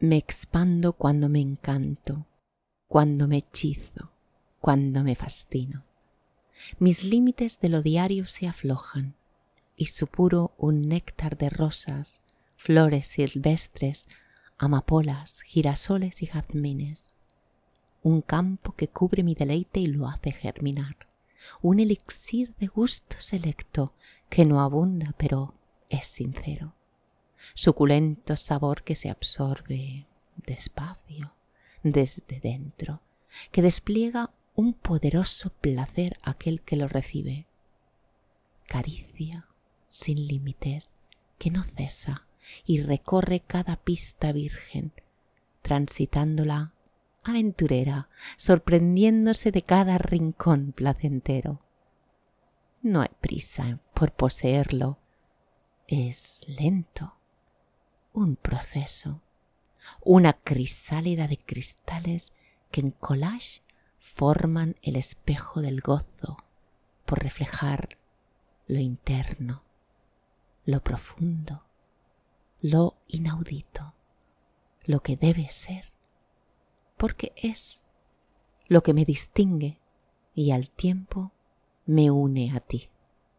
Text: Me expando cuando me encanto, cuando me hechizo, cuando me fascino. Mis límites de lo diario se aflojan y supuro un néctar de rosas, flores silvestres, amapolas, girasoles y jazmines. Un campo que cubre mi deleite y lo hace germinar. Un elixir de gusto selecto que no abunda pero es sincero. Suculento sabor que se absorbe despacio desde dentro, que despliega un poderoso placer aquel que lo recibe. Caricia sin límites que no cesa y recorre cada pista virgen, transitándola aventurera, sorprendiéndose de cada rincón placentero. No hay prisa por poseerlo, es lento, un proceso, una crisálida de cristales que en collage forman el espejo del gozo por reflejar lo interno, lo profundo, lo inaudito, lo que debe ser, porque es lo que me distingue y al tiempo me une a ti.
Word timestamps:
Me 0.00 0.16
expando 0.16 0.92
cuando 0.92 1.28
me 1.28 1.40
encanto, 1.40 2.24
cuando 2.86 3.26
me 3.26 3.38
hechizo, 3.38 4.12
cuando 4.60 5.02
me 5.02 5.16
fascino. 5.16 5.82
Mis 6.78 7.02
límites 7.02 7.58
de 7.58 7.68
lo 7.68 7.82
diario 7.82 8.24
se 8.24 8.46
aflojan 8.46 9.16
y 9.74 9.86
supuro 9.86 10.52
un 10.56 10.82
néctar 10.82 11.36
de 11.36 11.50
rosas, 11.50 12.20
flores 12.56 13.08
silvestres, 13.08 14.06
amapolas, 14.56 15.40
girasoles 15.40 16.22
y 16.22 16.26
jazmines. 16.26 17.12
Un 18.04 18.22
campo 18.22 18.76
que 18.76 18.86
cubre 18.86 19.24
mi 19.24 19.34
deleite 19.34 19.80
y 19.80 19.88
lo 19.88 20.06
hace 20.06 20.30
germinar. 20.30 20.96
Un 21.60 21.80
elixir 21.80 22.54
de 22.60 22.68
gusto 22.68 23.16
selecto 23.18 23.94
que 24.28 24.44
no 24.44 24.60
abunda 24.60 25.12
pero 25.18 25.54
es 25.88 26.06
sincero. 26.06 26.72
Suculento 27.54 28.36
sabor 28.36 28.82
que 28.82 28.94
se 28.94 29.10
absorbe 29.10 30.06
despacio 30.36 31.34
desde 31.82 32.40
dentro, 32.40 33.02
que 33.50 33.62
despliega 33.62 34.30
un 34.54 34.74
poderoso 34.74 35.50
placer 35.60 36.16
aquel 36.22 36.62
que 36.62 36.76
lo 36.76 36.88
recibe. 36.88 37.46
Caricia 38.66 39.46
sin 39.88 40.26
límites 40.26 40.96
que 41.38 41.50
no 41.50 41.64
cesa 41.64 42.26
y 42.66 42.80
recorre 42.80 43.40
cada 43.40 43.76
pista 43.76 44.32
virgen, 44.32 44.92
transitándola 45.62 46.72
aventurera, 47.24 48.08
sorprendiéndose 48.36 49.52
de 49.52 49.62
cada 49.62 49.98
rincón 49.98 50.72
placentero. 50.72 51.62
No 52.80 53.02
hay 53.02 53.10
prisa 53.20 53.80
por 53.94 54.12
poseerlo, 54.12 54.98
es 55.86 56.44
lento, 56.48 57.17
un 58.18 58.34
proceso, 58.34 59.22
una 60.04 60.32
crisálida 60.32 61.28
de 61.28 61.38
cristales 61.38 62.34
que 62.70 62.80
en 62.80 62.90
collage 62.90 63.62
forman 63.98 64.74
el 64.82 64.96
espejo 64.96 65.60
del 65.60 65.80
gozo 65.80 66.36
por 67.06 67.22
reflejar 67.22 67.96
lo 68.66 68.80
interno, 68.80 69.62
lo 70.64 70.82
profundo, 70.82 71.64
lo 72.60 72.96
inaudito, 73.06 73.94
lo 74.84 75.00
que 75.00 75.16
debe 75.16 75.48
ser, 75.50 75.92
porque 76.96 77.32
es 77.36 77.84
lo 78.66 78.82
que 78.82 78.94
me 78.94 79.04
distingue 79.04 79.78
y 80.34 80.50
al 80.50 80.70
tiempo 80.70 81.32
me 81.86 82.10
une 82.10 82.50
a 82.54 82.60
ti. 82.60 82.90